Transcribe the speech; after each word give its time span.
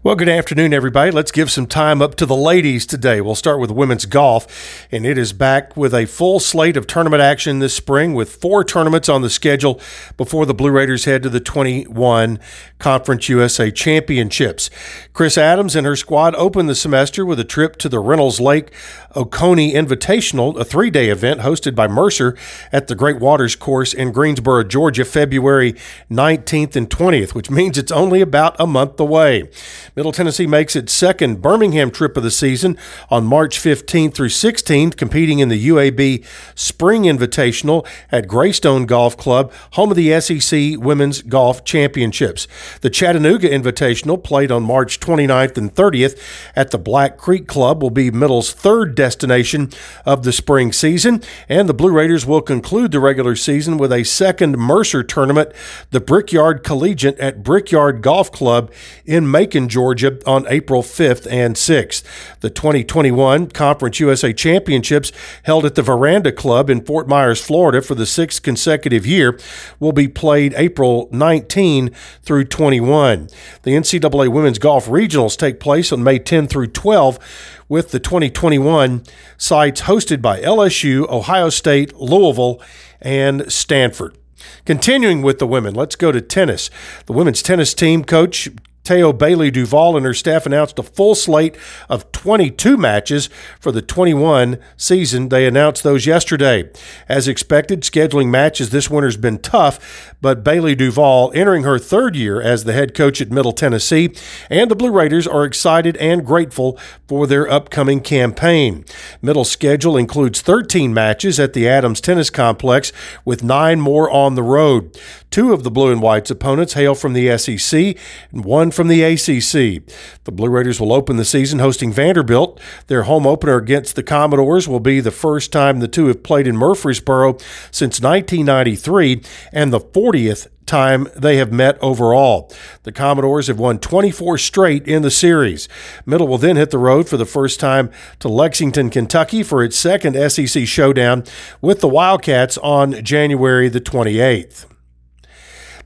Well, 0.00 0.14
good 0.14 0.28
afternoon, 0.28 0.72
everybody. 0.72 1.10
Let's 1.10 1.32
give 1.32 1.50
some 1.50 1.66
time 1.66 2.00
up 2.00 2.14
to 2.16 2.24
the 2.24 2.36
ladies 2.36 2.86
today. 2.86 3.20
We'll 3.20 3.34
start 3.34 3.58
with 3.58 3.72
women's 3.72 4.06
golf, 4.06 4.86
and 4.92 5.04
it 5.04 5.18
is 5.18 5.32
back 5.32 5.76
with 5.76 5.92
a 5.92 6.06
full 6.06 6.38
slate 6.38 6.76
of 6.76 6.86
tournament 6.86 7.20
action 7.20 7.58
this 7.58 7.74
spring 7.74 8.14
with 8.14 8.36
four 8.36 8.62
tournaments 8.62 9.08
on 9.08 9.22
the 9.22 9.28
schedule 9.28 9.80
before 10.16 10.46
the 10.46 10.54
Blue 10.54 10.70
Raiders 10.70 11.04
head 11.04 11.24
to 11.24 11.28
the 11.28 11.40
21 11.40 12.38
Conference 12.78 13.28
USA 13.28 13.72
Championships. 13.72 14.70
Chris 15.12 15.36
Adams 15.36 15.74
and 15.74 15.84
her 15.84 15.96
squad 15.96 16.36
opened 16.36 16.68
the 16.68 16.76
semester 16.76 17.26
with 17.26 17.40
a 17.40 17.44
trip 17.44 17.74
to 17.78 17.88
the 17.88 17.98
Reynolds 17.98 18.40
Lake 18.40 18.72
Oconee 19.16 19.74
Invitational, 19.74 20.56
a 20.60 20.64
three 20.64 20.90
day 20.90 21.08
event 21.08 21.40
hosted 21.40 21.74
by 21.74 21.88
Mercer 21.88 22.36
at 22.70 22.86
the 22.86 22.94
Great 22.94 23.18
Waters 23.18 23.56
Course 23.56 23.92
in 23.92 24.12
Greensboro, 24.12 24.62
Georgia, 24.62 25.04
February 25.04 25.72
19th 26.08 26.76
and 26.76 26.88
20th, 26.88 27.34
which 27.34 27.50
means 27.50 27.76
it's 27.76 27.90
only 27.90 28.20
about 28.20 28.54
a 28.60 28.66
month 28.66 29.00
away. 29.00 29.50
Middle 29.98 30.12
Tennessee 30.12 30.46
makes 30.46 30.76
its 30.76 30.92
second 30.92 31.42
Birmingham 31.42 31.90
trip 31.90 32.16
of 32.16 32.22
the 32.22 32.30
season 32.30 32.78
on 33.10 33.26
March 33.26 33.58
15th 33.58 34.14
through 34.14 34.28
16th, 34.28 34.96
competing 34.96 35.40
in 35.40 35.48
the 35.48 35.66
UAB 35.70 36.24
Spring 36.54 37.02
Invitational 37.02 37.84
at 38.12 38.28
Greystone 38.28 38.86
Golf 38.86 39.16
Club, 39.16 39.52
home 39.72 39.90
of 39.90 39.96
the 39.96 40.20
SEC 40.20 40.78
Women's 40.78 41.22
Golf 41.22 41.64
Championships. 41.64 42.46
The 42.80 42.90
Chattanooga 42.90 43.48
Invitational, 43.48 44.22
played 44.22 44.52
on 44.52 44.62
March 44.62 45.00
29th 45.00 45.58
and 45.58 45.74
30th 45.74 46.16
at 46.54 46.70
the 46.70 46.78
Black 46.78 47.16
Creek 47.16 47.48
Club, 47.48 47.82
will 47.82 47.90
be 47.90 48.12
Middle's 48.12 48.52
third 48.52 48.94
destination 48.94 49.68
of 50.06 50.22
the 50.22 50.30
spring 50.30 50.70
season, 50.70 51.24
and 51.48 51.68
the 51.68 51.74
Blue 51.74 51.90
Raiders 51.90 52.24
will 52.24 52.40
conclude 52.40 52.92
the 52.92 53.00
regular 53.00 53.34
season 53.34 53.78
with 53.78 53.90
a 53.90 54.04
second 54.04 54.58
Mercer 54.58 55.02
tournament, 55.02 55.50
the 55.90 55.98
Brickyard 55.98 56.62
Collegiate 56.62 57.18
at 57.18 57.42
Brickyard 57.42 58.00
Golf 58.00 58.30
Club 58.30 58.70
in 59.04 59.28
Macon, 59.28 59.68
Georgia. 59.68 59.87
Georgia 59.88 60.18
on 60.26 60.44
April 60.48 60.82
5th 60.82 61.26
and 61.30 61.54
6th. 61.54 62.02
The 62.40 62.50
2021 62.50 63.48
Conference 63.48 63.98
USA 64.00 64.34
Championships, 64.34 65.12
held 65.44 65.64
at 65.64 65.76
the 65.76 65.82
Veranda 65.82 66.30
Club 66.30 66.68
in 66.68 66.84
Fort 66.84 67.08
Myers, 67.08 67.42
Florida 67.42 67.80
for 67.80 67.94
the 67.94 68.04
sixth 68.04 68.42
consecutive 68.42 69.06
year, 69.06 69.38
will 69.80 69.92
be 69.92 70.06
played 70.06 70.52
April 70.58 71.08
19 71.10 71.88
through 72.22 72.44
21. 72.44 73.28
The 73.62 73.70
NCAA 73.70 74.28
Women's 74.28 74.58
Golf 74.58 74.88
Regionals 74.88 75.38
take 75.38 75.58
place 75.58 75.90
on 75.90 76.04
May 76.04 76.18
10 76.18 76.48
through 76.48 76.66
12 76.66 77.18
with 77.66 77.90
the 77.90 78.00
2021 78.00 79.04
sites 79.38 79.82
hosted 79.82 80.20
by 80.20 80.40
LSU, 80.40 81.08
Ohio 81.08 81.48
State, 81.48 81.96
Louisville, 81.96 82.60
and 83.00 83.50
Stanford. 83.50 84.18
Continuing 84.66 85.22
with 85.22 85.38
the 85.38 85.46
women, 85.46 85.74
let's 85.74 85.96
go 85.96 86.12
to 86.12 86.20
tennis. 86.20 86.68
The 87.06 87.12
women's 87.14 87.42
tennis 87.42 87.72
team 87.72 88.04
coach 88.04 88.50
Teo 88.88 89.12
Bailey 89.12 89.50
Duval 89.50 89.98
and 89.98 90.06
her 90.06 90.14
staff 90.14 90.46
announced 90.46 90.78
a 90.78 90.82
full 90.82 91.14
slate 91.14 91.58
of 91.90 92.10
22 92.10 92.78
matches 92.78 93.28
for 93.60 93.70
the 93.70 93.82
21 93.82 94.58
season. 94.78 95.28
They 95.28 95.46
announced 95.46 95.82
those 95.82 96.06
yesterday. 96.06 96.70
As 97.06 97.28
expected, 97.28 97.82
scheduling 97.82 98.30
matches 98.30 98.70
this 98.70 98.88
winter's 98.88 99.18
been 99.18 99.40
tough, 99.40 100.16
but 100.22 100.42
Bailey 100.42 100.74
Duval, 100.74 101.30
entering 101.34 101.64
her 101.64 101.78
third 101.78 102.16
year 102.16 102.40
as 102.40 102.64
the 102.64 102.72
head 102.72 102.94
coach 102.94 103.20
at 103.20 103.30
Middle 103.30 103.52
Tennessee, 103.52 104.08
and 104.48 104.70
the 104.70 104.74
Blue 104.74 104.90
Raiders 104.90 105.26
are 105.26 105.44
excited 105.44 105.94
and 105.98 106.24
grateful 106.24 106.78
for 107.06 107.26
their 107.26 107.46
upcoming 107.46 108.00
campaign. 108.00 108.86
Middle's 109.20 109.50
schedule 109.50 109.98
includes 109.98 110.40
13 110.40 110.94
matches 110.94 111.38
at 111.38 111.52
the 111.52 111.68
Adams 111.68 112.00
Tennis 112.00 112.30
Complex, 112.30 112.90
with 113.26 113.44
nine 113.44 113.82
more 113.82 114.10
on 114.10 114.34
the 114.34 114.42
road. 114.42 114.98
Two 115.30 115.52
of 115.52 115.62
the 115.62 115.70
Blue 115.70 115.92
and 115.92 116.00
Whites' 116.00 116.30
opponents 116.30 116.72
hail 116.72 116.94
from 116.94 117.12
the 117.12 117.36
SEC, 117.36 117.96
and 118.32 118.44
one 118.44 118.70
from 118.70 118.88
the 118.88 119.02
ACC. 119.02 119.82
The 120.24 120.32
Blue 120.32 120.48
Raiders 120.48 120.80
will 120.80 120.92
open 120.92 121.16
the 121.16 121.24
season 121.24 121.58
hosting 121.58 121.92
Vanderbilt. 121.92 122.58
Their 122.86 123.02
home 123.02 123.26
opener 123.26 123.56
against 123.56 123.94
the 123.94 124.02
Commodores 124.02 124.66
will 124.66 124.80
be 124.80 125.00
the 125.00 125.10
first 125.10 125.52
time 125.52 125.80
the 125.80 125.88
two 125.88 126.06
have 126.06 126.22
played 126.22 126.46
in 126.46 126.56
Murfreesboro 126.56 127.38
since 127.70 128.00
1993 128.00 129.22
and 129.52 129.72
the 129.72 129.80
40th 129.80 130.48
time 130.68 131.08
they 131.16 131.36
have 131.38 131.50
met 131.50 131.78
overall. 131.82 132.52
The 132.84 132.92
Commodores 132.92 133.48
have 133.48 133.58
won 133.58 133.78
24 133.80 134.38
straight 134.38 134.86
in 134.86 135.02
the 135.02 135.10
series. 135.10 135.68
Middle 136.06 136.28
will 136.28 136.38
then 136.38 136.56
hit 136.56 136.70
the 136.70 136.78
road 136.78 137.08
for 137.08 137.16
the 137.16 137.26
first 137.26 137.58
time 137.58 137.90
to 138.20 138.28
Lexington, 138.28 138.90
Kentucky 138.90 139.42
for 139.42 139.64
its 139.64 139.76
second 139.76 140.14
SEC 140.30 140.66
showdown 140.66 141.24
with 141.60 141.80
the 141.80 141.88
Wildcats 141.88 142.58
on 142.58 143.02
January 143.02 143.68
the 143.68 143.80
28th. 143.80 144.66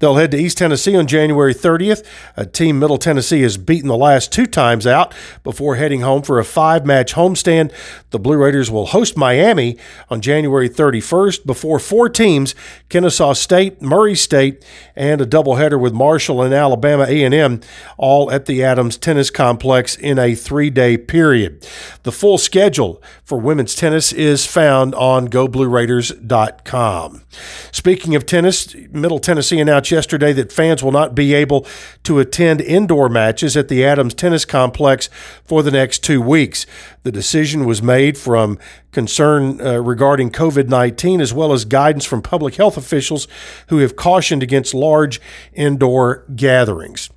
They'll 0.03 0.17
head 0.17 0.33
to 0.33 0.37
East 0.37 0.59
Tennessee 0.59 0.97
on 0.97 1.07
January 1.07 1.55
30th. 1.55 2.05
A 2.37 2.45
team 2.45 2.81
Middle 2.81 2.99
Tennessee 2.99 3.43
has 3.43 3.57
beaten 3.57 3.87
the 3.87 3.97
last 3.97 4.33
two 4.33 4.47
times 4.47 4.85
out 4.85 5.15
before 5.45 5.77
heading 5.77 6.01
home 6.01 6.23
for 6.23 6.41
a 6.41 6.45
five 6.45 6.85
match 6.85 7.15
homestand. 7.15 7.73
The 8.11 8.19
Blue 8.19 8.37
Raiders 8.37 8.69
will 8.69 8.87
host 8.87 9.17
Miami 9.17 9.79
on 10.11 10.21
January 10.21 10.69
31st 10.69 11.47
before 11.47 11.79
four 11.79 12.09
teams 12.09 12.57
Kennesaw 12.89 13.35
State, 13.35 13.81
Murray 13.81 14.17
State, 14.17 14.65
and 14.97 15.21
a 15.21 15.27
doubleheader 15.27 15.79
with 15.79 15.93
Marshall 15.93 16.43
and 16.43 16.53
Alabama 16.53 17.05
A&M 17.05 17.61
all 17.97 18.29
at 18.33 18.47
the 18.47 18.65
Adams 18.65 18.99
Tennis 18.99 19.31
Complex 19.31 19.95
in 19.95 20.19
a 20.19 20.35
three-day 20.35 20.99
period. 20.99 21.65
The 22.03 22.11
full 22.11 22.39
schedule 22.39 23.01
for 23.23 23.39
women's 23.39 23.77
tennis 23.77 24.13
is 24.13 24.47
found 24.47 24.97
on 24.97 25.29
GoBlueRaiders.com. 25.29 27.23
Speaking 27.71 28.17
of 28.17 28.27
tennis, 28.27 28.75
Middle 28.91 29.21
Tennessee 29.21 29.61
announced 29.61 29.92
yesterday 29.93 30.33
that 30.33 30.51
fans 30.51 30.83
will 30.83 30.91
not 30.91 31.15
be 31.15 31.35
able 31.35 31.67
to 32.03 32.19
attend 32.19 32.61
indoor 32.61 33.09
matches 33.09 33.57
at 33.57 33.69
the 33.69 33.85
Adams 33.85 34.15
Tennis 34.15 34.45
Complex 34.45 35.09
for 35.45 35.63
the 35.63 35.71
next 35.71 36.03
two 36.03 36.21
weeks. 36.21 36.67
The 37.05 37.13
decision 37.13 37.65
was 37.65 37.83
made 37.83 38.19
from 38.19 38.59
concern 38.91 39.61
uh, 39.61 39.81
regarding 39.81 40.31
COVID 40.31 40.69
19 40.69 41.21
as 41.21 41.33
well 41.33 41.53
as 41.53 41.65
guidance 41.65 42.05
from 42.05 42.23
public 42.23 42.57
health 42.57 42.77
officials 42.77 43.29
who 43.69 43.79
have 43.79 43.95
cautioned 43.95 44.43
against 44.43 44.75
large 44.75 45.21
indoor 45.53 46.25
gatherings. 46.35 47.11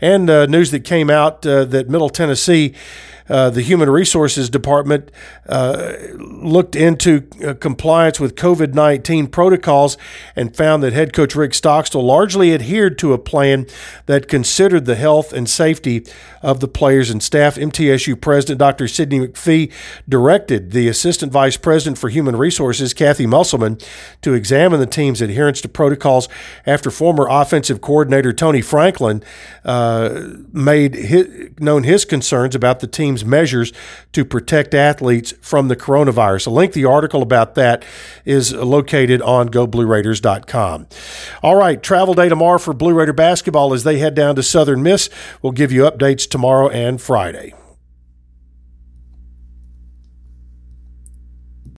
And 0.00 0.30
uh, 0.30 0.46
news 0.46 0.70
that 0.70 0.80
came 0.80 1.10
out 1.10 1.46
uh, 1.46 1.64
that 1.66 1.88
Middle 1.88 2.08
Tennessee 2.08 2.74
uh, 3.28 3.50
the 3.50 3.62
Human 3.62 3.90
Resources 3.90 4.48
Department 4.48 5.10
uh, 5.48 5.94
looked 6.14 6.74
into 6.74 7.28
uh, 7.44 7.54
compliance 7.54 8.18
with 8.20 8.34
COVID 8.34 8.74
19 8.74 9.26
protocols 9.28 9.96
and 10.34 10.56
found 10.56 10.82
that 10.82 10.92
head 10.92 11.12
coach 11.12 11.34
Rick 11.34 11.54
Stockstill 11.54 12.02
largely 12.02 12.54
adhered 12.54 12.98
to 12.98 13.12
a 13.12 13.18
plan 13.18 13.66
that 14.06 14.28
considered 14.28 14.84
the 14.84 14.94
health 14.94 15.32
and 15.32 15.48
safety 15.48 16.04
of 16.42 16.60
the 16.60 16.68
players 16.68 17.10
and 17.10 17.22
staff. 17.22 17.56
MTSU 17.56 18.20
President 18.20 18.58
Dr. 18.58 18.88
Sidney 18.88 19.20
McPhee 19.20 19.72
directed 20.08 20.70
the 20.72 20.88
Assistant 20.88 21.32
Vice 21.32 21.56
President 21.56 21.98
for 21.98 22.08
Human 22.08 22.36
Resources, 22.36 22.94
Kathy 22.94 23.26
Musselman, 23.26 23.78
to 24.22 24.34
examine 24.34 24.80
the 24.80 24.86
team's 24.86 25.20
adherence 25.20 25.60
to 25.62 25.68
protocols 25.68 26.28
after 26.66 26.90
former 26.90 27.26
offensive 27.28 27.80
coordinator 27.80 28.32
Tony 28.32 28.60
Franklin 28.60 29.22
uh, 29.64 30.28
made 30.52 30.94
his, 30.94 31.50
known 31.58 31.82
his 31.84 32.04
concerns 32.04 32.54
about 32.54 32.80
the 32.80 32.86
team's 32.86 33.17
team's 33.18 33.28
measures 33.28 33.72
to 34.12 34.24
protect 34.24 34.74
athletes 34.74 35.34
from 35.40 35.68
the 35.68 35.76
coronavirus. 35.76 36.46
A 36.46 36.50
lengthy 36.50 36.84
article 36.84 37.22
about 37.22 37.54
that 37.54 37.84
is 38.24 38.52
located 38.52 39.22
on 39.22 39.48
goblueraiders.com. 39.48 40.86
All 41.42 41.56
right, 41.56 41.82
travel 41.82 42.14
day 42.14 42.28
tomorrow 42.28 42.58
for 42.58 42.72
Blue 42.74 42.94
Raider 42.94 43.12
basketball 43.12 43.74
as 43.74 43.84
they 43.84 43.98
head 43.98 44.14
down 44.14 44.36
to 44.36 44.42
Southern 44.42 44.82
Miss. 44.82 45.10
We'll 45.42 45.52
give 45.52 45.72
you 45.72 45.82
updates 45.82 46.28
tomorrow 46.28 46.68
and 46.68 47.00
Friday. 47.00 47.54